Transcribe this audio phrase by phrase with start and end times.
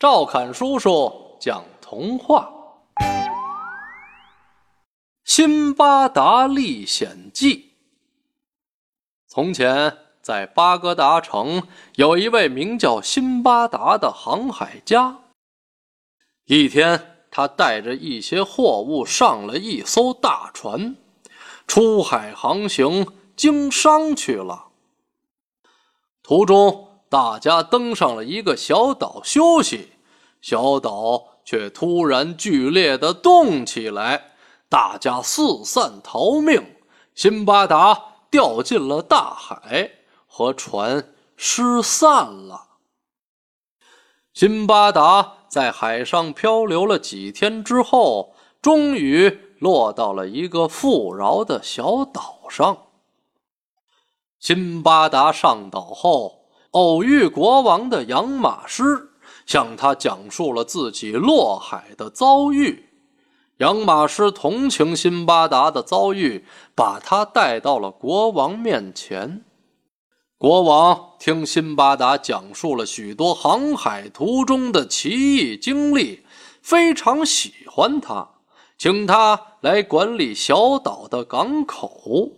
[0.00, 2.50] 赵侃叔叔讲童话
[5.24, 7.54] 《辛巴达历险记》。
[9.26, 15.18] 从前，在巴格达城有一位名叫辛巴达的航海家。
[16.46, 20.96] 一天，他带着一些货物上了一艘大船，
[21.66, 23.06] 出海航行
[23.36, 24.68] 经商去了。
[26.22, 29.94] 途中，大家登上了一个小岛休息，
[30.40, 34.36] 小岛却突然剧烈的动起来，
[34.68, 36.76] 大家四散逃命。
[37.16, 39.90] 辛巴达掉进了大海，
[40.28, 42.68] 和船失散了。
[44.32, 52.86] 辛巴达在海上漂流了几天之后，终于落到了一个富饶的小岛上。
[54.38, 56.39] 辛巴达上岛后。
[56.70, 59.10] 偶遇国王的养马师，
[59.44, 62.84] 向他讲述了自己落海的遭遇。
[63.56, 66.44] 养马师同情辛巴达的遭遇，
[66.76, 69.44] 把他带到了国王面前。
[70.38, 76.24] 国王听辛巴达讲述了许多航海途中的奇异经历，
[76.62, 78.28] 非常喜欢他，
[78.78, 82.30] 请他来管理小岛的港口。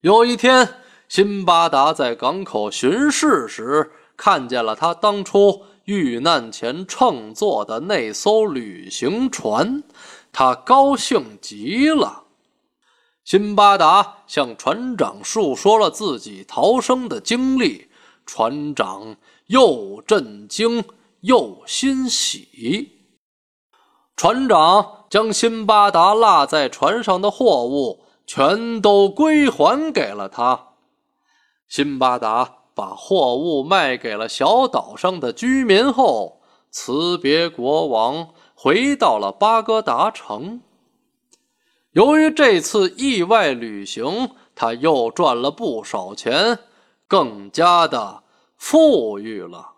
[0.00, 0.83] 有一天。
[1.14, 9.84] 辛巴达在港口巡视时，看见了他当初遇难前乘坐的那艘旅行船，
[10.32, 12.24] 他高兴极了。
[13.24, 17.86] 辛巴达向船长述说了自己逃生的经历，
[18.26, 19.14] 船长
[19.46, 20.82] 又震惊
[21.20, 22.88] 又欣喜。
[24.16, 30.70] 船长将辛巴达落在船上的货物全都归还给了他。
[31.68, 36.40] 辛巴达把货物卖给了小岛上的居民后，
[36.70, 40.60] 辞别国王，回到了巴格达城。
[41.92, 46.58] 由于这次意外旅行，他又赚了不少钱，
[47.06, 48.24] 更加的
[48.56, 49.73] 富裕了。